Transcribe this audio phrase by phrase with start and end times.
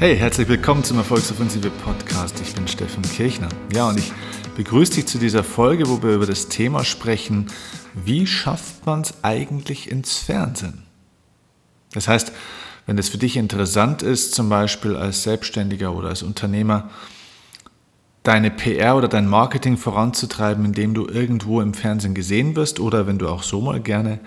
[0.00, 2.40] Hey, herzlich willkommen zum Erfolgsoffensive Podcast.
[2.40, 3.50] Ich bin Steffen Kirchner.
[3.74, 4.14] Ja, und ich
[4.56, 7.48] begrüße dich zu dieser Folge, wo wir über das Thema sprechen,
[8.02, 10.84] wie schafft man es eigentlich ins Fernsehen?
[11.92, 12.32] Das heißt,
[12.86, 16.88] wenn es für dich interessant ist, zum Beispiel als Selbstständiger oder als Unternehmer,
[18.22, 23.18] deine PR oder dein Marketing voranzutreiben, indem du irgendwo im Fernsehen gesehen wirst oder wenn
[23.18, 24.20] du auch so mal gerne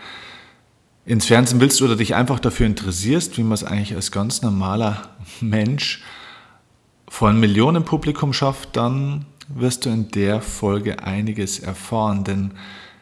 [1.06, 5.10] ins Fernsehen willst oder dich einfach dafür interessierst, wie man es eigentlich als ganz normaler
[5.42, 6.02] Mensch
[7.08, 12.52] vor einem Millionenpublikum schafft, dann wirst du in der Folge einiges erfahren, denn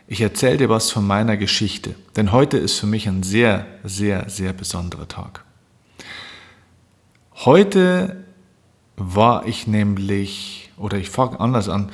[0.07, 1.95] ich erzähle dir was von meiner Geschichte.
[2.15, 5.45] Denn heute ist für mich ein sehr, sehr, sehr besonderer Tag.
[7.45, 8.25] Heute
[8.97, 11.89] war ich nämlich, oder ich fange anders an,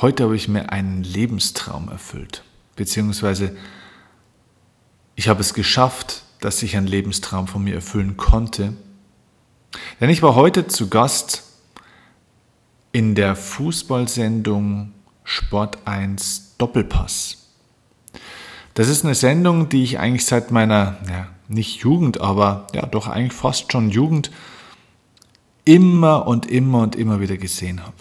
[0.00, 2.42] heute habe ich mir einen Lebenstraum erfüllt.
[2.76, 3.54] Beziehungsweise
[5.16, 8.74] ich habe es geschafft, dass ich einen Lebenstraum von mir erfüllen konnte.
[10.00, 11.44] Denn ich war heute zu Gast
[12.92, 14.92] in der Fußballsendung
[15.24, 17.38] Sport 1 Doppelpass.
[18.74, 23.06] Das ist eine Sendung, die ich eigentlich seit meiner, ja, nicht Jugend, aber ja, doch
[23.08, 24.30] eigentlich fast schon Jugend
[25.64, 27.96] immer und immer und immer wieder gesehen habe.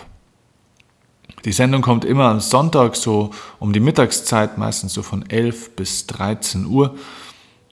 [1.45, 6.07] Die Sendung kommt immer am Sonntag so um die Mittagszeit, meistens so von 11 bis
[6.07, 6.95] 13 Uhr.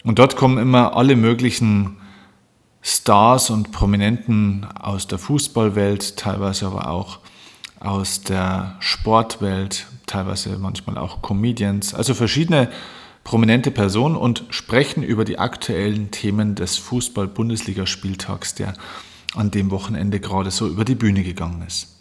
[0.04, 1.98] Und dort kommen immer alle möglichen
[2.82, 7.20] Stars und Prominenten aus der Fußballwelt, teilweise aber auch
[7.80, 12.70] aus der Sportwelt, teilweise manchmal auch Comedians, also verschiedene
[13.24, 18.74] prominente Personen und sprechen über die aktuellen Themen des Fußball-Bundesligaspieltags, der
[19.36, 22.01] an dem Wochenende gerade so über die Bühne gegangen ist.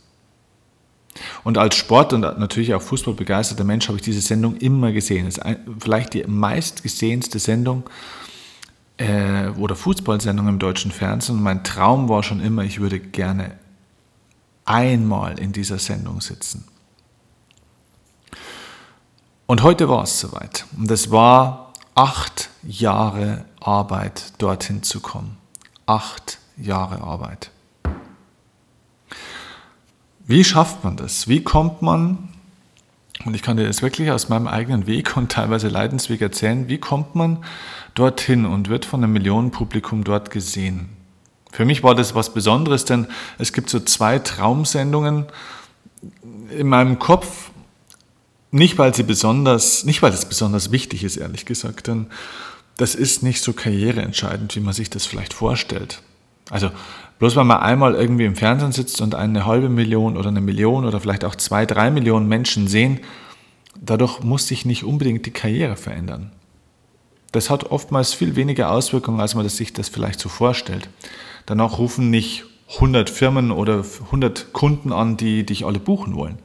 [1.44, 5.26] Und als Sport und natürlich auch Fußball begeisterter Mensch habe ich diese Sendung immer gesehen.
[5.26, 5.46] Es ist
[5.78, 7.88] vielleicht die meistgesehenste Sendung
[8.96, 11.36] äh, oder Fußballsendung im deutschen Fernsehen.
[11.36, 13.58] Und mein Traum war schon immer, ich würde gerne
[14.64, 16.64] einmal in dieser Sendung sitzen.
[19.46, 20.64] Und heute war es soweit.
[20.76, 25.38] Und es war acht Jahre Arbeit, dorthin zu kommen.
[25.86, 27.50] Acht Jahre Arbeit.
[30.30, 31.26] Wie schafft man das?
[31.26, 32.28] Wie kommt man,
[33.24, 36.78] und ich kann dir das wirklich aus meinem eigenen Weg und teilweise Leidensweg erzählen, wie
[36.78, 37.44] kommt man
[37.96, 40.88] dorthin und wird von einem Millionenpublikum dort gesehen?
[41.50, 43.08] Für mich war das was Besonderes, denn
[43.38, 45.26] es gibt so zwei Traumsendungen
[46.56, 47.50] in meinem Kopf,
[48.52, 52.06] nicht weil sie besonders, nicht weil es besonders wichtig ist, ehrlich gesagt, denn
[52.76, 56.02] das ist nicht so karriereentscheidend, wie man sich das vielleicht vorstellt.
[56.50, 56.70] Also
[57.20, 60.84] bloß weil man einmal irgendwie im Fernsehen sitzt und eine halbe Million oder eine Million
[60.84, 63.00] oder vielleicht auch zwei, drei Millionen Menschen sehen,
[63.80, 66.32] dadurch muss sich nicht unbedingt die Karriere verändern.
[67.30, 70.88] Das hat oftmals viel weniger Auswirkungen, als man sich das vielleicht so vorstellt.
[71.46, 72.44] Danach rufen nicht
[72.74, 76.38] 100 Firmen oder 100 Kunden an, die dich alle buchen wollen.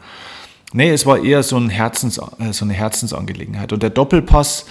[0.73, 3.71] Nee, es war eher so, ein Herzens, äh, so eine Herzensangelegenheit.
[3.71, 4.65] Und der Doppelpass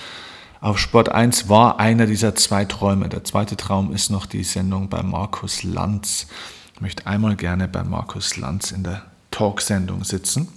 [0.65, 3.11] auf Sport 1 war einer dieser zwei Träume.
[3.11, 6.27] Der zweite Traum ist noch die Sendung bei Markus Lanz.
[6.75, 10.49] Ich möchte einmal gerne bei Markus Lanz in der Talksendung sitzen.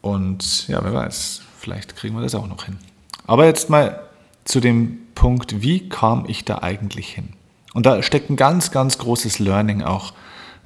[0.00, 2.78] Und ja, wer weiß, vielleicht kriegen wir das auch noch hin.
[3.26, 4.00] Aber jetzt mal
[4.44, 7.30] zu dem Punkt, wie kam ich da eigentlich hin?
[7.72, 10.12] Und da steckt ein ganz, ganz großes Learning auch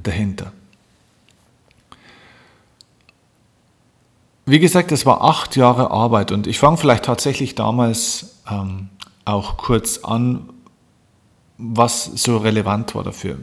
[0.02, 0.52] dahinter.
[4.50, 8.88] Wie gesagt, es war acht Jahre Arbeit und ich fange vielleicht tatsächlich damals ähm,
[9.26, 10.48] auch kurz an,
[11.58, 13.40] was so relevant war dafür.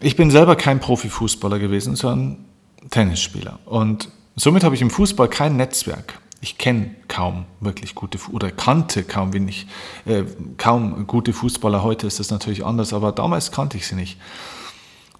[0.00, 2.44] Ich bin selber kein Profifußballer gewesen, sondern
[2.90, 3.60] Tennisspieler.
[3.64, 6.18] Und somit habe ich im Fußball kein Netzwerk.
[6.40, 9.68] Ich kenne kaum wirklich gute oder kannte kaum wenig,
[10.06, 10.24] äh,
[10.56, 11.84] kaum gute Fußballer.
[11.84, 14.18] Heute ist das natürlich anders, aber damals kannte ich sie nicht.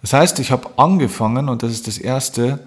[0.00, 2.66] Das heißt, ich habe angefangen und das ist das erste,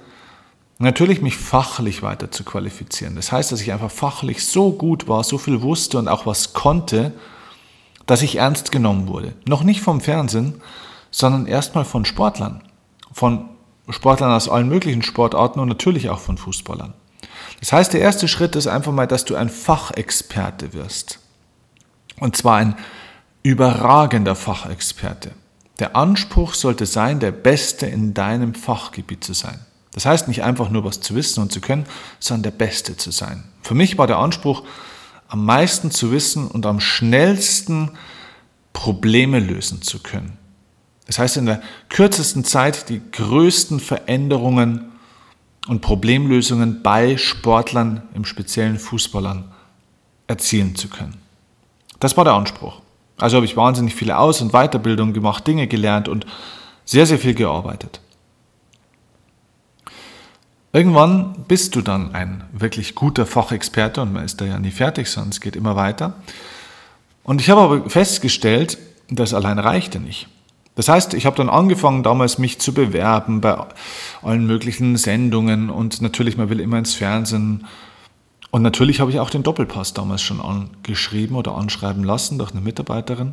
[0.77, 3.15] Natürlich mich fachlich weiter zu qualifizieren.
[3.15, 6.53] Das heißt, dass ich einfach fachlich so gut war, so viel wusste und auch was
[6.53, 7.13] konnte,
[8.05, 9.33] dass ich ernst genommen wurde.
[9.47, 10.61] Noch nicht vom Fernsehen,
[11.11, 12.61] sondern erstmal von Sportlern.
[13.13, 13.49] Von
[13.89, 16.93] Sportlern aus allen möglichen Sportarten und natürlich auch von Fußballern.
[17.61, 21.19] Das heißt, der erste Schritt ist einfach mal, dass du ein Fachexperte wirst.
[22.19, 22.75] Und zwar ein
[23.43, 25.31] überragender Fachexperte.
[25.79, 29.59] Der Anspruch sollte sein, der Beste in deinem Fachgebiet zu sein.
[29.95, 31.85] Das heißt nicht einfach nur was zu wissen und zu können,
[32.19, 33.45] sondern der Beste zu sein.
[33.61, 34.63] Für mich war der Anspruch,
[35.29, 37.91] am meisten zu wissen und am schnellsten
[38.73, 40.37] Probleme lösen zu können.
[41.07, 44.91] Das heißt, in der kürzesten Zeit die größten Veränderungen
[45.69, 49.45] und Problemlösungen bei Sportlern, im speziellen Fußballern,
[50.27, 51.15] erzielen zu können.
[52.01, 52.81] Das war der Anspruch.
[53.15, 56.25] Also habe ich wahnsinnig viele Aus- und Weiterbildungen gemacht, Dinge gelernt und
[56.83, 58.01] sehr, sehr viel gearbeitet.
[60.75, 65.07] Irgendwann bist du dann ein wirklich guter Fachexperte und man ist da ja nie fertig,
[65.07, 66.15] sondern es geht immer weiter.
[67.23, 68.77] Und ich habe aber festgestellt,
[69.09, 70.27] das allein reichte nicht.
[70.75, 73.57] Das heißt, ich habe dann angefangen, damals mich zu bewerben bei
[74.21, 77.67] allen möglichen Sendungen und natürlich, man will immer ins Fernsehen.
[78.51, 82.59] Und natürlich habe ich auch den Doppelpass damals schon angeschrieben oder anschreiben lassen durch eine
[82.59, 83.31] Mitarbeiterin.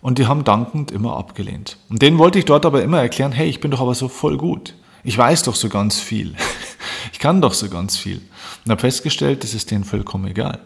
[0.00, 1.76] Und die haben dankend immer abgelehnt.
[1.90, 4.38] Und denen wollte ich dort aber immer erklären, hey, ich bin doch aber so voll
[4.38, 4.72] gut.
[5.06, 6.34] Ich weiß doch so ganz viel.
[7.12, 8.20] Ich kann doch so ganz viel.
[8.64, 10.58] Und habe festgestellt, das ist denen vollkommen egal.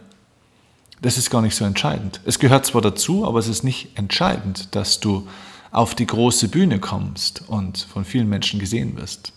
[1.00, 2.20] Das ist gar nicht so entscheidend.
[2.24, 5.28] Es gehört zwar dazu, aber es ist nicht entscheidend, dass du
[5.70, 9.32] auf die große Bühne kommst und von vielen Menschen gesehen wirst.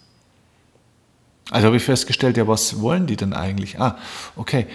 [1.51, 3.79] Also habe ich festgestellt, ja, was wollen die denn eigentlich?
[3.79, 3.97] Ah,
[4.35, 4.65] okay.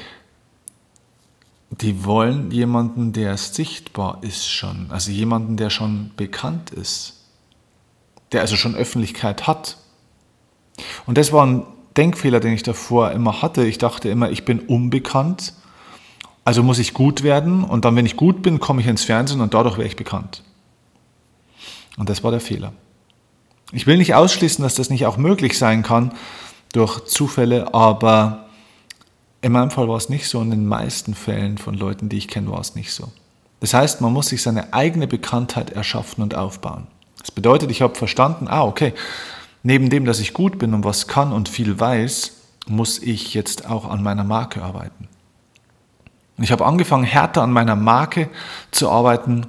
[1.70, 7.14] Die wollen jemanden, der sichtbar ist schon, also jemanden, der schon bekannt ist,
[8.32, 9.78] der also schon Öffentlichkeit hat.
[11.06, 11.64] Und das war ein
[11.96, 13.64] Denkfehler, den ich davor immer hatte.
[13.64, 15.54] Ich dachte immer, ich bin unbekannt,
[16.44, 19.40] also muss ich gut werden und dann, wenn ich gut bin, komme ich ins Fernsehen
[19.40, 20.42] und dadurch wäre ich bekannt.
[21.98, 22.72] Und das war der Fehler.
[23.72, 26.12] Ich will nicht ausschließen, dass das nicht auch möglich sein kann
[26.72, 28.46] durch Zufälle, aber
[29.42, 32.18] in meinem Fall war es nicht so und in den meisten Fällen von Leuten, die
[32.18, 33.10] ich kenne, war es nicht so.
[33.60, 36.86] Das heißt, man muss sich seine eigene Bekanntheit erschaffen und aufbauen.
[37.20, 38.94] Das bedeutet, ich habe verstanden, ah, okay,
[39.62, 42.32] neben dem, dass ich gut bin und was kann und viel weiß,
[42.66, 45.08] muss ich jetzt auch an meiner Marke arbeiten.
[46.38, 48.28] Ich habe angefangen, härter an meiner Marke
[48.70, 49.46] zu arbeiten,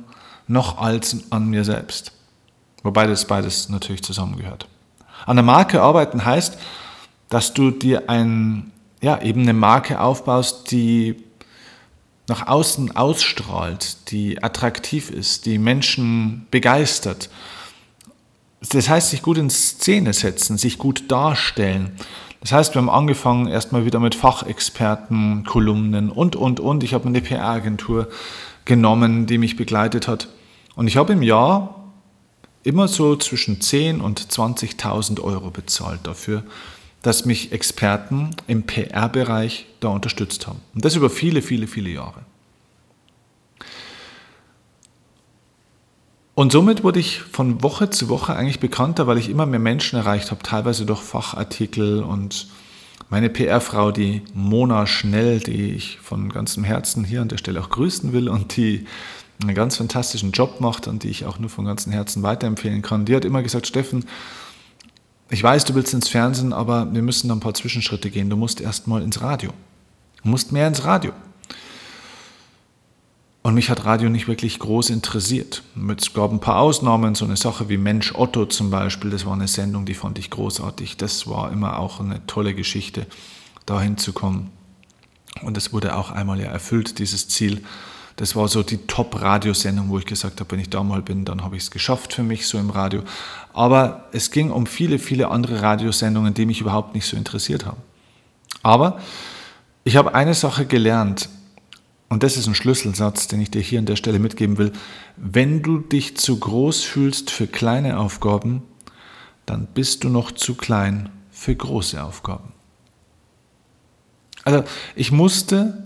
[0.48, 2.12] noch als an mir selbst.
[2.82, 4.68] Wobei das beides natürlich zusammengehört.
[5.26, 6.58] An der Marke arbeiten heißt,
[7.28, 8.72] dass du dir ein,
[9.02, 11.24] ja, eben eine Marke aufbaust, die
[12.28, 17.30] nach außen ausstrahlt, die attraktiv ist, die Menschen begeistert.
[18.68, 21.92] Das heißt, sich gut in Szene setzen, sich gut darstellen.
[22.42, 26.84] Das heißt, wir haben angefangen erstmal wieder mit Fachexperten, Kolumnen und, und, und.
[26.84, 28.08] Ich habe eine PR-Agentur
[28.66, 30.30] genommen, die mich begleitet hat.
[30.76, 31.92] Und ich habe im Jahr
[32.64, 36.44] immer so zwischen 10 und 20.000 Euro bezahlt dafür,
[37.02, 40.60] dass mich Experten im PR-Bereich da unterstützt haben.
[40.76, 42.26] Und das über viele, viele, viele Jahre.
[46.40, 50.00] Und somit wurde ich von Woche zu Woche eigentlich bekannter, weil ich immer mehr Menschen
[50.00, 52.48] erreicht habe, teilweise durch Fachartikel und
[53.10, 57.70] meine PR-Frau, die Mona Schnell, die ich von ganzem Herzen hier an der Stelle auch
[57.70, 58.86] grüßen will und die
[59.44, 63.04] einen ganz fantastischen Job macht und die ich auch nur von ganzem Herzen weiterempfehlen kann.
[63.04, 64.06] Die hat immer gesagt, Steffen,
[65.30, 68.30] ich weiß, du willst ins Fernsehen, aber wir müssen da ein paar Zwischenschritte gehen.
[68.30, 69.52] Du musst erst mal ins Radio.
[70.24, 71.12] Du musst mehr ins Radio.
[73.42, 75.64] Und mich hat Radio nicht wirklich groß interessiert.
[75.98, 79.34] Es gab ein paar Ausnahmen, so eine Sache wie Mensch Otto zum Beispiel, das war
[79.34, 80.98] eine Sendung, die fand ich großartig.
[80.98, 83.08] Das war immer auch eine tolle Geschichte,
[83.66, 84.52] dahin zu kommen.
[85.42, 87.64] Und es wurde auch einmal ja erfüllt, dieses Ziel.
[88.18, 91.42] Das war so die Top-Radiosendung, wo ich gesagt habe, wenn ich da mal bin, dann
[91.42, 93.04] habe ich es geschafft für mich so im Radio.
[93.54, 97.82] Aber es ging um viele, viele andere Radiosendungen, die mich überhaupt nicht so interessiert haben.
[98.64, 99.00] Aber
[99.86, 101.30] ich habe eine Sache gelernt,
[102.10, 104.72] und das ist ein Schlüsselsatz, den ich dir hier an der Stelle mitgeben will.
[105.16, 108.64] Wenn du dich zu groß fühlst für kleine Aufgaben,
[109.46, 112.52] dann bist du noch zu klein für große Aufgaben.
[114.44, 114.64] Also
[114.96, 115.84] ich musste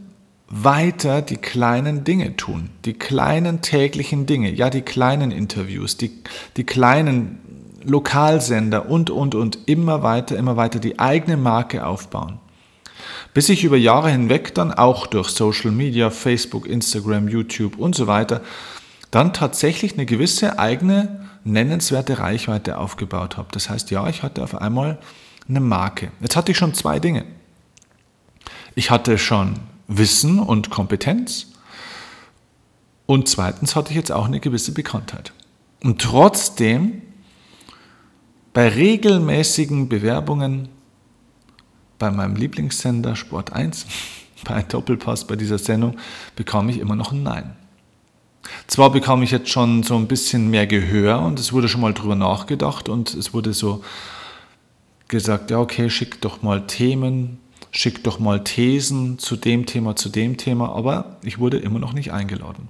[0.47, 6.11] weiter die kleinen Dinge tun, die kleinen täglichen Dinge, ja die kleinen Interviews, die,
[6.57, 7.39] die kleinen
[7.83, 12.39] Lokalsender und, und, und immer weiter, immer weiter die eigene Marke aufbauen.
[13.33, 18.07] Bis ich über Jahre hinweg dann auch durch Social Media, Facebook, Instagram, YouTube und so
[18.07, 18.41] weiter
[19.13, 23.49] dann tatsächlich eine gewisse eigene nennenswerte Reichweite aufgebaut habe.
[23.51, 24.97] Das heißt, ja, ich hatte auf einmal
[25.47, 26.11] eine Marke.
[26.19, 27.23] Jetzt hatte ich schon zwei Dinge.
[28.73, 31.51] Ich hatte schon Wissen und Kompetenz.
[33.05, 35.31] Und zweitens hatte ich jetzt auch eine gewisse Bekanntheit.
[35.83, 37.03] Und trotzdem,
[38.51, 40.69] bei regelmäßigen Bewerbungen
[42.03, 43.85] bei meinem Lieblingssender Sport 1,
[44.43, 45.97] bei Doppelpass bei dieser Sendung,
[46.35, 47.55] bekam ich immer noch ein Nein.
[48.67, 51.93] Zwar bekam ich jetzt schon so ein bisschen mehr Gehör und es wurde schon mal
[51.93, 53.85] drüber nachgedacht und es wurde so
[55.07, 57.39] gesagt, ja okay, schick doch mal Themen,
[57.71, 61.93] schick doch mal Thesen zu dem Thema, zu dem Thema, aber ich wurde immer noch
[61.93, 62.67] nicht eingeladen.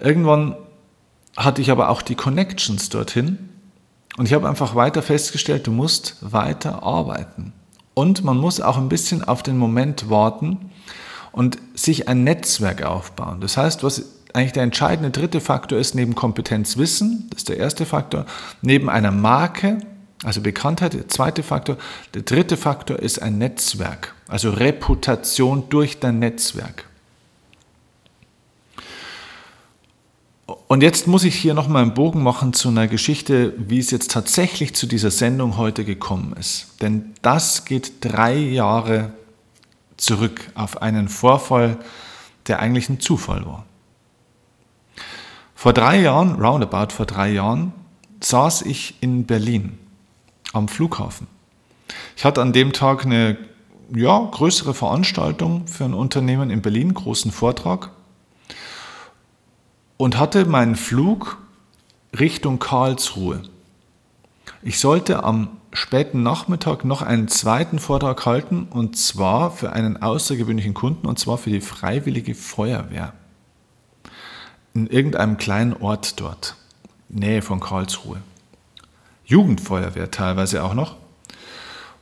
[0.00, 0.56] Irgendwann
[1.36, 3.50] hatte ich aber auch die Connections dorthin
[4.16, 7.52] und ich habe einfach weiter festgestellt, du musst weiter arbeiten.
[7.94, 10.70] Und man muss auch ein bisschen auf den Moment warten
[11.32, 13.40] und sich ein Netzwerk aufbauen.
[13.40, 17.86] Das heißt, was eigentlich der entscheidende dritte Faktor ist, neben Kompetenzwissen, das ist der erste
[17.86, 18.26] Faktor,
[18.62, 19.78] neben einer Marke,
[20.24, 21.76] also Bekanntheit, der zweite Faktor,
[22.14, 26.86] der dritte Faktor ist ein Netzwerk, also Reputation durch dein Netzwerk.
[30.66, 34.10] Und jetzt muss ich hier nochmal einen Bogen machen zu einer Geschichte, wie es jetzt
[34.10, 36.80] tatsächlich zu dieser Sendung heute gekommen ist.
[36.80, 39.12] Denn das geht drei Jahre
[39.98, 41.76] zurück auf einen Vorfall,
[42.46, 43.66] der eigentlich ein Zufall war.
[45.54, 47.72] Vor drei Jahren, roundabout vor drei Jahren,
[48.20, 49.78] saß ich in Berlin
[50.52, 51.26] am Flughafen.
[52.16, 53.36] Ich hatte an dem Tag eine
[53.94, 57.90] ja, größere Veranstaltung für ein Unternehmen in Berlin, großen Vortrag
[60.04, 61.38] und hatte meinen Flug
[62.20, 63.40] Richtung Karlsruhe.
[64.60, 70.74] Ich sollte am späten Nachmittag noch einen zweiten Vortrag halten und zwar für einen außergewöhnlichen
[70.74, 73.14] Kunden und zwar für die Freiwillige Feuerwehr.
[74.74, 76.56] In irgendeinem kleinen Ort dort,
[77.08, 78.18] Nähe von Karlsruhe.
[79.24, 80.96] Jugendfeuerwehr teilweise auch noch.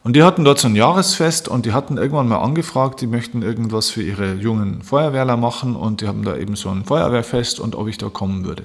[0.04, 3.42] Und die hatten dort so ein Jahresfest und die hatten irgendwann mal angefragt, die möchten
[3.42, 7.76] irgendwas für ihre jungen Feuerwehrler machen und die haben da eben so ein Feuerwehrfest und
[7.76, 8.64] ob ich da kommen würde.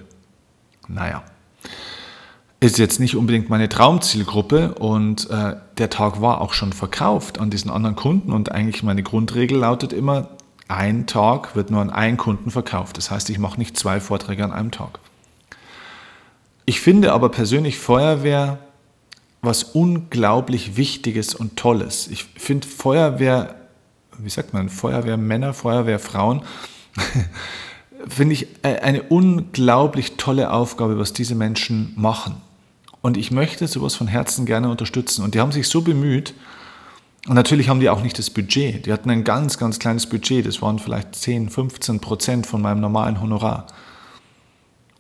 [0.88, 1.24] Naja,
[2.60, 7.52] ist jetzt nicht unbedingt meine Traumzielgruppe und äh, der Tag war auch schon verkauft an
[7.52, 10.30] diesen anderen Kunden und eigentlich meine Grundregel lautet immer,
[10.68, 12.98] ein Tag wird nur an einen Kunden verkauft.
[12.98, 15.00] Das heißt, ich mache nicht zwei Vorträge an einem Tag.
[16.66, 18.58] Ich finde aber persönlich Feuerwehr
[19.42, 22.08] was unglaublich Wichtiges und Tolles.
[22.08, 23.56] Ich finde Feuerwehr,
[24.18, 26.42] wie sagt man, Feuerwehrmänner, Feuerwehrfrauen,
[28.08, 32.42] finde ich äh, eine unglaublich tolle Aufgabe, was diese Menschen machen.
[33.02, 35.24] Und ich möchte sowas von Herzen gerne unterstützen.
[35.24, 36.34] Und die haben sich so bemüht.
[37.28, 38.86] Und natürlich haben die auch nicht das Budget.
[38.86, 40.46] Die hatten ein ganz, ganz kleines Budget.
[40.46, 43.68] Das waren vielleicht 10, 15 Prozent von meinem normalen Honorar.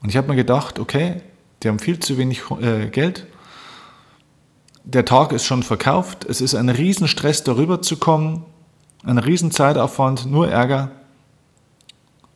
[0.01, 1.21] Und ich habe mir gedacht, okay,
[1.63, 3.25] die haben viel zu wenig äh, Geld
[4.87, 8.45] der Tag ist schon verkauft, es ist ein Riesenstress darüber zu kommen,
[9.03, 10.91] ein Riesenzeitaufwand, nur Ärger,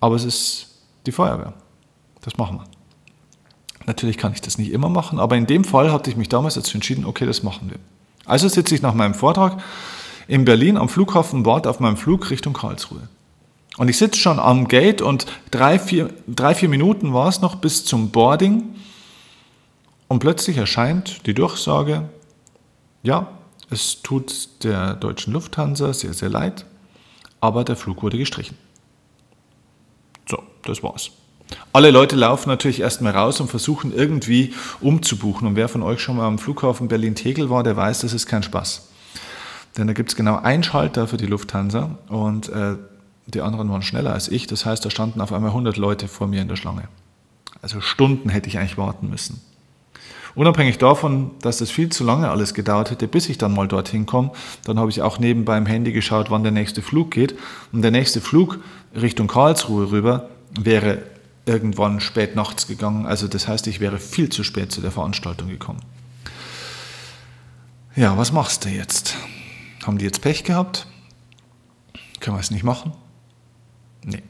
[0.01, 0.67] aber es ist
[1.05, 1.53] die Feuerwehr.
[2.21, 2.65] Das machen wir.
[3.87, 6.55] Natürlich kann ich das nicht immer machen, aber in dem Fall hatte ich mich damals
[6.55, 7.79] dazu entschieden, okay, das machen wir.
[8.25, 9.61] Also sitze ich nach meinem Vortrag
[10.27, 13.07] in Berlin am Flughafen Bord auf meinem Flug Richtung Karlsruhe.
[13.77, 17.55] Und ich sitze schon am Gate und drei vier, drei, vier Minuten war es noch
[17.55, 18.75] bis zum Boarding.
[20.09, 22.09] Und plötzlich erscheint die Durchsage,
[23.03, 23.27] ja,
[23.69, 26.65] es tut der deutschen Lufthansa sehr, sehr leid,
[27.39, 28.57] aber der Flug wurde gestrichen.
[30.29, 31.11] So, das war's.
[31.73, 35.47] Alle Leute laufen natürlich erstmal raus und versuchen irgendwie umzubuchen.
[35.47, 38.43] Und wer von euch schon mal am Flughafen Berlin-Tegel war, der weiß, das ist kein
[38.43, 38.89] Spaß.
[39.77, 42.75] Denn da gibt es genau einen Schalter für die Lufthansa und äh,
[43.27, 44.47] die anderen waren schneller als ich.
[44.47, 46.89] Das heißt, da standen auf einmal 100 Leute vor mir in der Schlange.
[47.61, 49.41] Also Stunden hätte ich eigentlich warten müssen.
[50.35, 54.05] Unabhängig davon, dass das viel zu lange alles gedauert hätte, bis ich dann mal dorthin
[54.05, 54.31] komme,
[54.63, 57.35] dann habe ich auch nebenbei im Handy geschaut, wann der nächste Flug geht.
[57.71, 58.59] Und der nächste Flug
[58.95, 61.03] Richtung Karlsruhe rüber wäre
[61.45, 63.05] irgendwann spät nachts gegangen.
[63.05, 65.81] Also das heißt, ich wäre viel zu spät zu der Veranstaltung gekommen.
[67.95, 69.15] Ja, was machst du jetzt?
[69.83, 70.87] Haben die jetzt Pech gehabt?
[72.19, 72.93] Können wir es nicht machen?
[74.05, 74.21] Nee.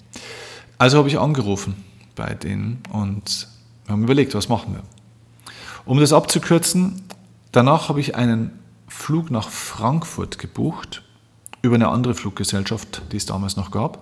[0.77, 1.75] Also habe ich angerufen
[2.15, 3.47] bei denen und
[3.85, 4.83] wir haben überlegt, was machen wir.
[5.85, 7.03] Um das abzukürzen,
[7.51, 11.03] danach habe ich einen Flug nach Frankfurt gebucht
[11.61, 13.99] über eine andere Fluggesellschaft, die es damals noch gab.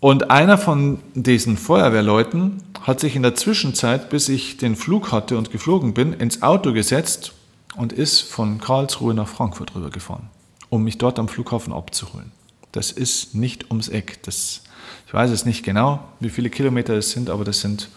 [0.00, 5.38] Und einer von diesen Feuerwehrleuten hat sich in der Zwischenzeit, bis ich den Flug hatte
[5.38, 7.32] und geflogen bin, ins Auto gesetzt
[7.76, 10.28] und ist von Karlsruhe nach Frankfurt rübergefahren,
[10.68, 12.32] um mich dort am Flughafen abzuholen.
[12.72, 14.22] Das ist nicht ums Eck.
[14.24, 14.62] Das,
[15.06, 17.88] ich weiß es nicht genau, wie viele Kilometer es sind, aber das sind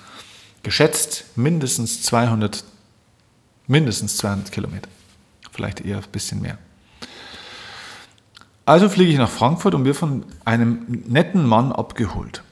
[0.67, 2.65] geschätzt mindestens 200,
[3.67, 4.89] mindestens 200 Kilometer,
[5.50, 6.57] vielleicht eher ein bisschen mehr.
[8.65, 12.43] Also fliege ich nach Frankfurt und wir von einem netten Mann abgeholt.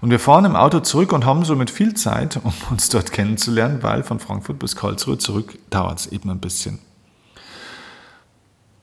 [0.00, 3.82] Und wir fahren im Auto zurück und haben somit viel Zeit, um uns dort kennenzulernen,
[3.82, 6.78] weil von Frankfurt bis Karlsruhe zurück dauert es eben ein bisschen.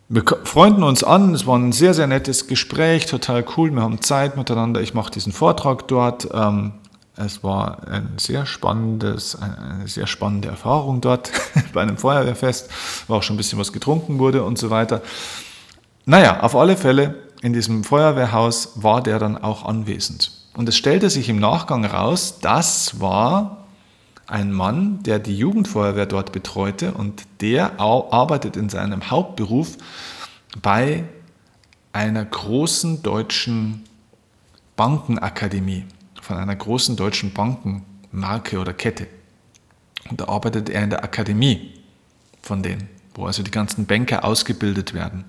[0.09, 4.01] Wir freunden uns an, es war ein sehr, sehr nettes Gespräch, total cool, wir haben
[4.01, 6.73] Zeit miteinander, ich mache diesen Vortrag dort, ähm,
[7.17, 11.31] es war ein sehr spannendes, eine sehr spannende Erfahrung dort
[11.73, 12.69] bei einem Feuerwehrfest,
[13.07, 15.01] war auch schon ein bisschen was getrunken wurde und so weiter.
[16.05, 20.31] Naja, auf alle Fälle, in diesem Feuerwehrhaus war der dann auch anwesend.
[20.55, 23.65] Und es stellte sich im Nachgang raus, das war
[24.27, 29.77] ein Mann, der die Jugendfeuerwehr dort betreute und der arbeitet in seinem Hauptberuf
[30.61, 31.03] bei
[31.93, 33.83] einer großen deutschen
[34.75, 35.85] Bankenakademie,
[36.25, 39.05] von einer großen deutschen Bankenmarke oder Kette.
[40.09, 41.73] Und da arbeitet er in der Akademie
[42.41, 45.25] von denen, wo also die ganzen Banker ausgebildet werden.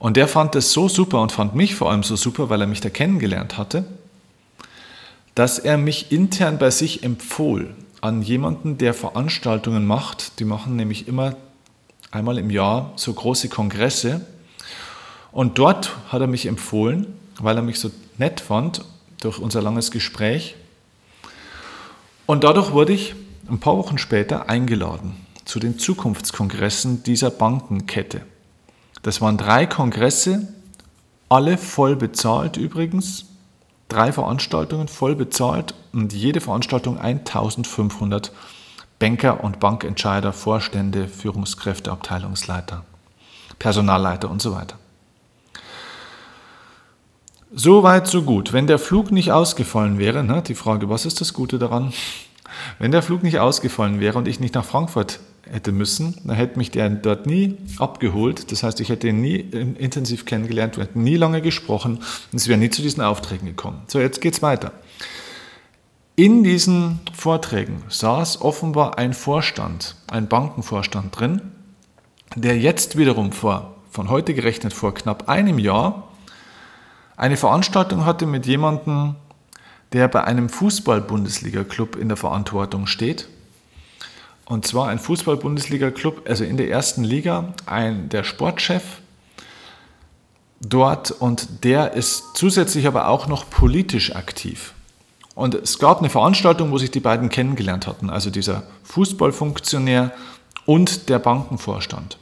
[0.00, 2.66] Und der fand es so super und fand mich vor allem so super, weil er
[2.66, 3.84] mich da kennengelernt hatte,
[5.36, 10.40] dass er mich intern bei sich empfohl an jemanden, der Veranstaltungen macht.
[10.40, 11.36] Die machen nämlich immer
[12.10, 14.26] einmal im Jahr so große Kongresse.
[15.30, 17.06] Und dort hat er mich empfohlen,
[17.38, 18.84] weil er mich so nett fand
[19.20, 20.56] durch unser langes Gespräch.
[22.26, 23.14] Und dadurch wurde ich
[23.48, 28.20] ein paar Wochen später eingeladen zu den Zukunftskongressen dieser Bankenkette.
[29.02, 30.48] Das waren drei Kongresse,
[31.28, 33.24] alle voll bezahlt übrigens.
[33.88, 38.32] Drei Veranstaltungen voll bezahlt und jede Veranstaltung 1500
[38.98, 42.84] Banker und Bankentscheider, Vorstände, Führungskräfte, Abteilungsleiter,
[43.58, 44.78] Personalleiter und so weiter.
[47.54, 48.52] So weit, so gut.
[48.52, 51.94] Wenn der Flug nicht ausgefallen wäre, ne, die Frage, was ist das Gute daran?
[52.78, 56.58] Wenn der Flug nicht ausgefallen wäre und ich nicht nach Frankfurt hätte müssen, dann hätte
[56.58, 58.52] mich der dort nie abgeholt.
[58.52, 62.00] Das heißt, ich hätte ihn nie intensiv kennengelernt, wir hätten nie lange gesprochen
[62.32, 63.80] und es wäre nie zu diesen Aufträgen gekommen.
[63.86, 64.72] So, jetzt geht's weiter.
[66.16, 71.40] In diesen Vorträgen saß offenbar ein Vorstand, ein Bankenvorstand drin,
[72.34, 76.07] der jetzt wiederum vor, von heute gerechnet vor knapp einem Jahr,
[77.18, 79.16] eine Veranstaltung hatte mit jemandem,
[79.92, 83.28] der bei einem Fußball-Bundesliga-Club in der Verantwortung steht
[84.48, 88.82] und zwar ein Fußball-Bundesliga-Club, also in der ersten Liga, ein, der Sportchef
[90.60, 94.72] dort und der ist zusätzlich aber auch noch politisch aktiv.
[95.34, 100.12] Und es gab eine Veranstaltung, wo sich die beiden kennengelernt hatten, also dieser Fußballfunktionär
[100.64, 102.16] und der Bankenvorstand.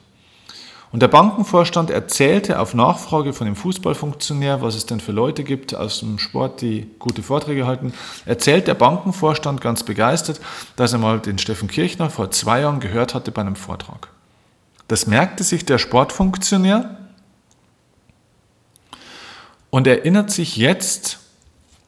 [0.93, 5.75] Und der Bankenvorstand erzählte auf Nachfrage von dem Fußballfunktionär, was es denn für Leute gibt
[5.75, 7.93] aus dem Sport, die gute Vorträge halten,
[8.25, 10.41] erzählt der Bankenvorstand ganz begeistert,
[10.77, 14.09] dass er mal den Steffen Kirchner vor zwei Jahren gehört hatte bei einem Vortrag.
[14.89, 16.97] Das merkte sich der Sportfunktionär
[19.71, 21.19] und erinnert sich jetzt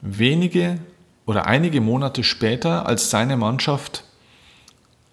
[0.01, 0.79] wenige
[1.25, 4.03] oder einige Monate später, als seine Mannschaft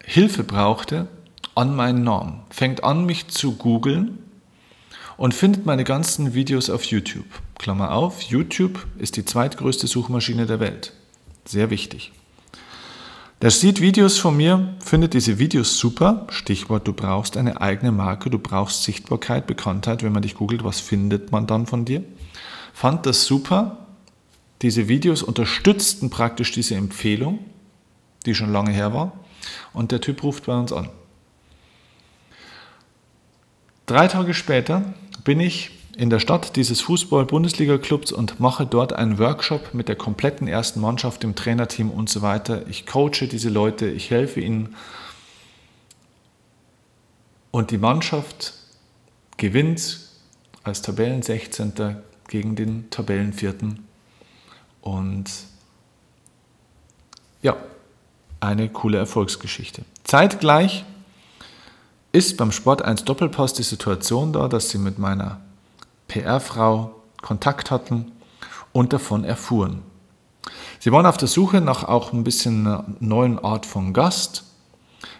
[0.02, 1.08] Hilfe brauchte,
[1.56, 4.18] an meinen Namen, fängt an, mich zu googeln
[5.16, 7.26] und findet meine ganzen Videos auf YouTube.
[7.58, 10.92] Klammer auf, YouTube ist die zweitgrößte Suchmaschine der Welt.
[11.46, 12.12] Sehr wichtig.
[13.42, 16.26] Der sieht Videos von mir, findet diese Videos super.
[16.30, 20.02] Stichwort, du brauchst eine eigene Marke, du brauchst Sichtbarkeit, Bekanntheit.
[20.02, 22.02] Wenn man dich googelt, was findet man dann von dir?
[22.72, 23.86] Fand das super.
[24.62, 27.40] Diese Videos unterstützten praktisch diese Empfehlung,
[28.24, 29.12] die schon lange her war.
[29.74, 30.88] Und der Typ ruft bei uns an.
[33.86, 39.72] Drei Tage später bin ich in der Stadt dieses Fußball-Bundesliga-Clubs und mache dort einen Workshop
[39.74, 42.66] mit der kompletten ersten Mannschaft, dem Trainerteam und so weiter.
[42.68, 44.74] Ich coache diese Leute, ich helfe ihnen.
[47.52, 48.54] Und die Mannschaft
[49.36, 50.00] gewinnt
[50.64, 51.72] als Tabellen 16.
[52.28, 53.54] gegen den Tabellen 4.
[54.82, 55.30] Und
[57.40, 57.56] ja,
[58.40, 59.82] eine coole Erfolgsgeschichte.
[60.04, 60.84] Zeitgleich
[62.16, 65.38] ist beim Sport 1 Doppelpass die Situation da, dass sie mit meiner
[66.08, 68.10] PR-Frau Kontakt hatten
[68.72, 69.82] und davon erfuhren.
[70.80, 74.44] Sie waren auf der Suche nach auch ein bisschen einer neuen Art von Gast.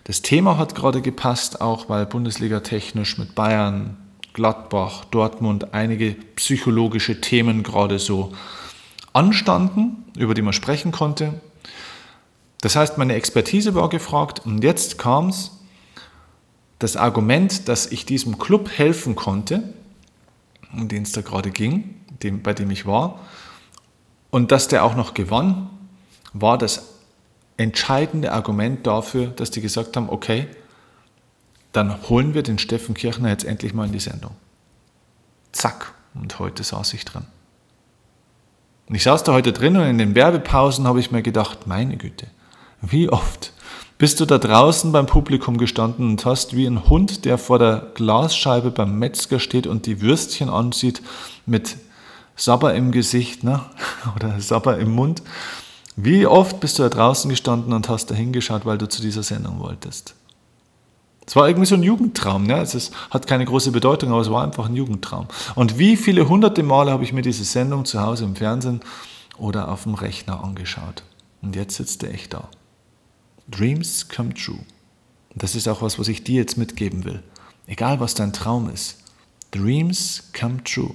[0.04, 3.98] Das Thema hat gerade gepasst, auch weil Bundesliga technisch mit Bayern,
[4.32, 8.32] Gladbach, Dortmund einige psychologische Themen gerade so
[9.12, 11.42] anstanden, über die man sprechen konnte.
[12.62, 15.55] Das heißt, meine Expertise war gefragt und jetzt kam es,
[16.78, 19.62] das Argument, dass ich diesem Club helfen konnte,
[20.72, 23.20] um den es da gerade ging, dem, bei dem ich war,
[24.30, 25.70] und dass der auch noch gewann,
[26.32, 26.94] war das
[27.56, 30.46] entscheidende Argument dafür, dass die gesagt haben, okay,
[31.72, 34.32] dann holen wir den Steffen Kirchner jetzt endlich mal in die Sendung.
[35.52, 37.24] Zack, und heute saß ich drin.
[38.88, 41.96] Und ich saß da heute drin und in den Werbepausen habe ich mir gedacht, meine
[41.96, 42.28] Güte,
[42.80, 43.52] wie oft
[43.98, 47.92] bist du da draußen beim Publikum gestanden und hast wie ein Hund, der vor der
[47.94, 51.02] Glasscheibe beim Metzger steht und die Würstchen ansieht
[51.46, 51.76] mit
[52.37, 53.61] Sabber im Gesicht ne?
[54.16, 55.22] oder Sabber im Mund.
[55.96, 59.22] Wie oft bist du da draußen gestanden und hast da hingeschaut, weil du zu dieser
[59.22, 60.14] Sendung wolltest?
[61.26, 62.44] Es war irgendwie so ein Jugendtraum.
[62.44, 62.61] Ne?
[62.61, 65.26] Es hat keine große Bedeutung, aber es war einfach ein Jugendtraum.
[65.54, 68.80] Und wie viele hunderte Male habe ich mir diese Sendung zu Hause im Fernsehen
[69.38, 71.02] oder auf dem Rechner angeschaut.
[71.42, 72.48] Und jetzt sitzt er echt da.
[73.48, 74.61] Dreams come true.
[75.35, 77.22] Das ist auch was, was ich dir jetzt mitgeben will.
[77.66, 78.98] Egal was dein Traum ist,
[79.50, 80.94] Dreams come true.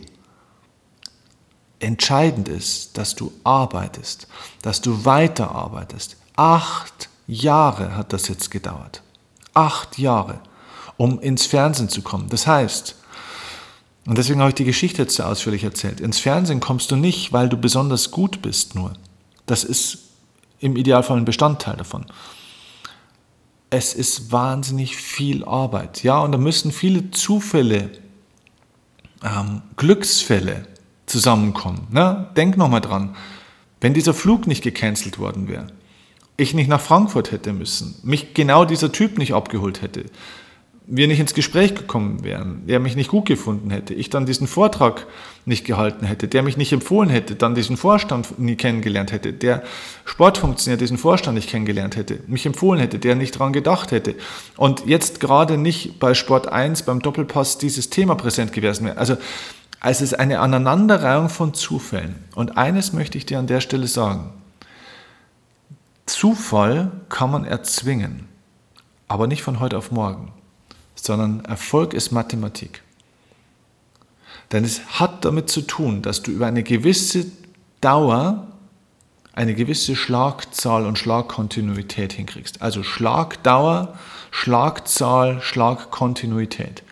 [1.80, 4.28] Entscheidend ist, dass du arbeitest,
[4.62, 6.18] dass du weiterarbeitest.
[6.36, 9.02] Acht Jahre hat das jetzt gedauert.
[9.54, 10.40] Acht Jahre,
[10.98, 12.30] um ins Fernsehen zu kommen.
[12.30, 12.96] Das heißt,
[14.06, 17.34] und deswegen habe ich die Geschichte jetzt so ausführlich erzählt, ins Fernsehen kommst du nicht,
[17.34, 18.94] weil du besonders gut bist nur.
[19.46, 20.00] Das ist
[20.60, 22.06] im Idealfall ein Bestandteil davon.
[23.72, 26.04] Es ist wahnsinnig viel Arbeit.
[26.04, 27.90] Ja, und da müssen viele Zufälle,
[29.24, 30.68] ähm, Glücksfälle
[31.06, 31.88] zusammenkommen.
[31.90, 32.30] Ne?
[32.36, 33.16] Denk nochmal dran,
[33.80, 35.68] wenn dieser Flug nicht gecancelt worden wäre,
[36.38, 40.06] ich nicht nach Frankfurt hätte müssen, mich genau dieser Typ nicht abgeholt hätte,
[40.94, 44.46] wir nicht ins Gespräch gekommen wären, der mich nicht gut gefunden hätte, ich dann diesen
[44.46, 45.08] Vortrag
[45.46, 49.64] nicht gehalten hätte, der mich nicht empfohlen hätte, dann diesen Vorstand nie kennengelernt hätte, der
[50.04, 54.16] Sportfunktionär diesen Vorstand nicht kennengelernt hätte, mich empfohlen hätte, der nicht daran gedacht hätte
[54.58, 58.98] und jetzt gerade nicht bei Sport 1 beim Doppelpass dieses Thema präsent gewesen wäre.
[58.98, 59.16] Also
[59.82, 62.16] es ist eine Aneinanderreihung von Zufällen.
[62.36, 64.34] Und eines möchte ich dir an der Stelle sagen.
[66.06, 68.28] Zufall kann man erzwingen,
[69.08, 70.34] aber nicht von heute auf morgen,
[71.02, 72.82] sondern Erfolg ist Mathematik.
[74.52, 77.26] Denn es hat damit zu tun, dass du über eine gewisse
[77.80, 78.48] Dauer
[79.34, 82.62] eine gewisse Schlagzahl und Schlagkontinuität hinkriegst.
[82.62, 83.98] Also Schlagdauer,
[84.30, 86.84] Schlagzahl, Schlagkontinuität.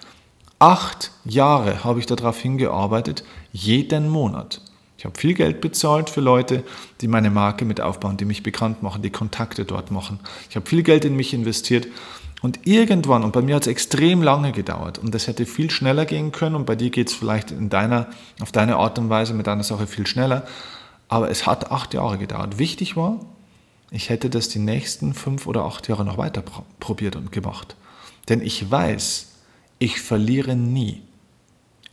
[0.57, 4.61] Acht Jahre habe ich darauf hingearbeitet, jeden Monat.
[4.97, 6.63] Ich habe viel Geld bezahlt für Leute,
[6.99, 10.19] die meine Marke mit aufbauen, die mich bekannt machen, die Kontakte dort machen.
[10.49, 11.87] Ich habe viel Geld in mich investiert
[12.41, 16.05] und irgendwann, und bei mir hat es extrem lange gedauert und das hätte viel schneller
[16.05, 18.07] gehen können und bei dir geht es vielleicht in deiner,
[18.41, 20.45] auf deine Art und Weise mit deiner Sache viel schneller,
[21.09, 22.57] aber es hat acht Jahre gedauert.
[22.57, 23.19] Wichtig war,
[23.91, 26.43] ich hätte das die nächsten fünf oder acht Jahre noch weiter
[26.79, 27.75] probiert und gemacht.
[28.29, 29.29] Denn ich weiß,
[29.79, 31.01] ich verliere nie.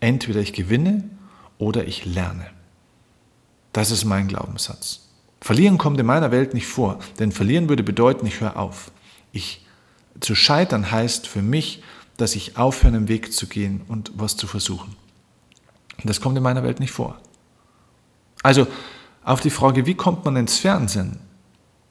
[0.01, 1.09] Entweder ich gewinne
[1.59, 2.47] oder ich lerne.
[3.73, 5.09] Das ist mein Glaubenssatz.
[5.41, 8.91] Verlieren kommt in meiner Welt nicht vor, denn verlieren würde bedeuten, ich höre auf.
[9.33, 9.66] Ich,
[10.21, 11.83] zu scheitern heißt für mich,
[12.17, 14.97] dass ich aufhöre, einen Weg zu gehen und was zu versuchen.
[15.99, 17.19] Und das kommt in meiner Welt nicht vor.
[18.43, 18.67] Also
[19.25, 21.19] auf die Frage, wie kommt man ins Fernsehen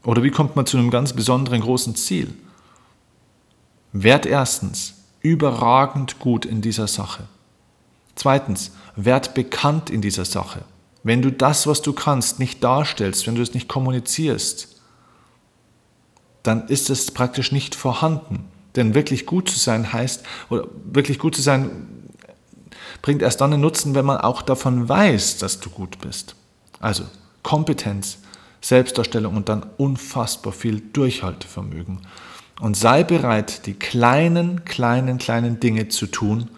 [0.03, 2.33] oder wie kommt man zu einem ganz besonderen großen Ziel?
[3.91, 7.27] Werd erstens überragend gut in dieser Sache.
[8.15, 10.63] Zweitens, werd bekannt in dieser Sache.
[11.03, 14.74] Wenn du das, was du kannst, nicht darstellst, wenn du es nicht kommunizierst,
[16.47, 18.45] dann ist es praktisch nicht vorhanden.
[18.75, 21.88] Denn wirklich gut zu sein heißt, oder wirklich gut zu sein
[23.01, 26.36] bringt erst dann einen Nutzen, wenn man auch davon weiß, dass du gut bist.
[26.79, 27.03] Also
[27.43, 28.17] Kompetenz,
[28.62, 32.01] Selbstdarstellung und dann unfassbar viel Durchhaltevermögen.
[32.60, 36.49] Und sei bereit, die kleinen, kleinen, kleinen Dinge zu tun,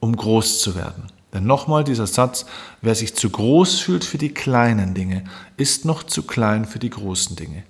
[0.00, 1.04] um groß zu werden.
[1.32, 2.46] Denn nochmal dieser Satz,
[2.80, 5.24] wer sich zu groß fühlt für die kleinen Dinge,
[5.56, 7.64] ist noch zu klein für die großen Dinge.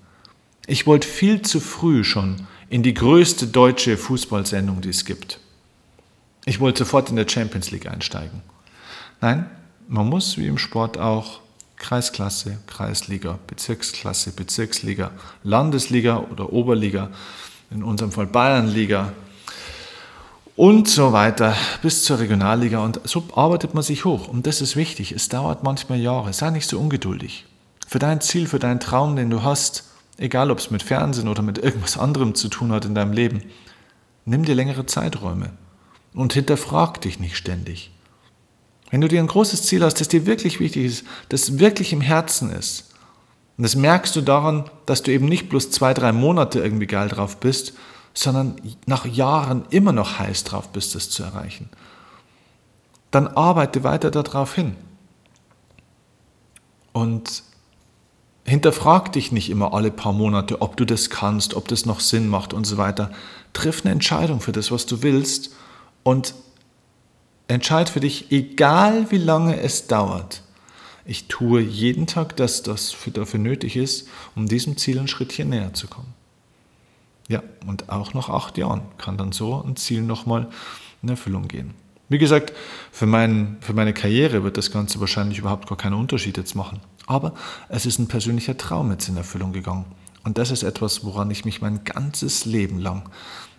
[0.70, 5.40] Ich wollte viel zu früh schon in die größte deutsche Fußballsendung, die es gibt.
[6.44, 8.42] Ich wollte sofort in der Champions League einsteigen.
[9.22, 9.48] Nein,
[9.88, 11.40] man muss wie im Sport auch
[11.76, 17.12] Kreisklasse, Kreisliga, Bezirksklasse, Bezirksliga, Landesliga oder Oberliga,
[17.70, 19.14] in unserem Fall Bayernliga,
[20.54, 22.84] und so weiter bis zur Regionalliga.
[22.84, 24.28] Und so arbeitet man sich hoch.
[24.28, 25.12] Und das ist wichtig.
[25.12, 26.34] Es dauert manchmal Jahre.
[26.34, 27.46] Sei nicht so ungeduldig.
[27.86, 29.84] Für dein Ziel, für deinen Traum, den du hast,
[30.18, 33.42] egal ob es mit Fernsehen oder mit irgendwas anderem zu tun hat in deinem Leben,
[34.24, 35.50] nimm dir längere Zeiträume
[36.12, 37.90] und hinterfrag dich nicht ständig.
[38.90, 42.00] Wenn du dir ein großes Ziel hast, das dir wirklich wichtig ist, das wirklich im
[42.00, 42.84] Herzen ist,
[43.56, 47.08] und das merkst du daran, dass du eben nicht bloß zwei, drei Monate irgendwie geil
[47.08, 47.72] drauf bist,
[48.14, 51.68] sondern nach Jahren immer noch heiß drauf bist, es zu erreichen,
[53.10, 54.76] dann arbeite weiter darauf hin.
[56.92, 57.42] Und
[58.48, 62.28] hinterfrag dich nicht immer alle paar Monate, ob du das kannst, ob das noch Sinn
[62.28, 63.10] macht und so weiter.
[63.52, 65.54] Triff eine Entscheidung für das, was du willst
[66.02, 66.34] und
[67.48, 70.42] entscheid für dich, egal wie lange es dauert.
[71.04, 75.72] Ich tue jeden Tag das, was dafür nötig ist, um diesem Ziel ein Schrittchen näher
[75.72, 76.12] zu kommen.
[77.28, 80.48] Ja, und auch nach acht Jahren kann dann so ein Ziel nochmal
[81.02, 81.74] in Erfüllung gehen.
[82.08, 82.52] Wie gesagt,
[82.90, 86.80] für, mein, für meine Karriere wird das Ganze wahrscheinlich überhaupt gar keinen Unterschied jetzt machen.
[87.06, 87.34] Aber
[87.68, 89.84] es ist ein persönlicher Traum jetzt in Erfüllung gegangen.
[90.24, 93.08] Und das ist etwas, woran ich mich mein ganzes Leben lang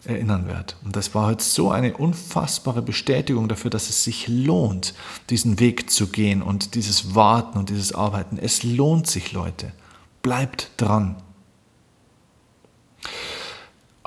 [0.05, 0.73] erinnern werde.
[0.83, 4.93] Und das war heute so eine unfassbare Bestätigung dafür, dass es sich lohnt,
[5.29, 8.37] diesen Weg zu gehen und dieses Warten und dieses Arbeiten.
[8.37, 9.71] Es lohnt sich, Leute.
[10.21, 11.15] Bleibt dran.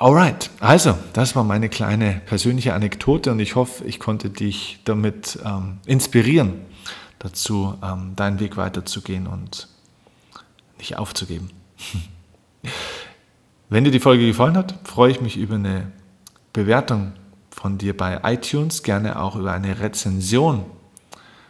[0.03, 5.38] Alright, also das war meine kleine persönliche Anekdote und ich hoffe, ich konnte dich damit
[5.45, 6.55] ähm, inspirieren,
[7.21, 9.69] dazu ähm, deinen Weg weiterzugehen und
[10.79, 11.51] nicht aufzugeben.
[13.69, 15.93] Wenn dir die Folge gefallen hat, freue ich mich über eine
[16.53, 17.12] Bewertung
[17.51, 20.65] von dir bei iTunes, gerne auch über eine Rezension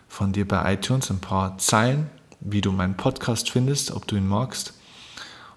[0.08, 2.10] von dir bei iTunes, ein paar Zeilen,
[2.40, 4.74] wie du meinen Podcast findest, ob du ihn magst.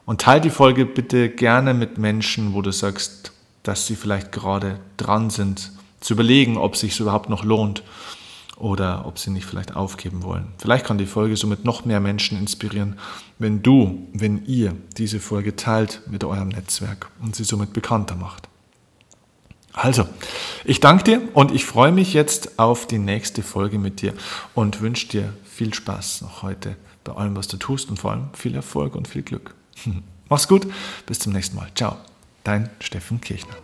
[0.05, 3.31] Und teile die Folge bitte gerne mit Menschen, wo du sagst,
[3.63, 7.81] dass sie vielleicht gerade dran sind, zu überlegen, ob es sich überhaupt noch lohnt
[8.57, 10.47] oder ob sie nicht vielleicht aufgeben wollen.
[10.59, 12.97] Vielleicht kann die Folge somit noch mehr Menschen inspirieren,
[13.39, 18.47] wenn du, wenn ihr diese Folge teilt mit eurem Netzwerk und sie somit bekannter macht.
[19.73, 20.07] Also,
[20.63, 24.13] ich danke dir und ich freue mich jetzt auf die nächste Folge mit dir
[24.53, 28.29] und wünsche dir viel Spaß noch heute bei allem, was du tust und vor allem
[28.33, 29.53] viel Erfolg und viel Glück.
[30.29, 30.67] Mach's gut,
[31.05, 31.69] bis zum nächsten Mal.
[31.75, 31.97] Ciao,
[32.43, 33.55] dein Steffen Kirchner.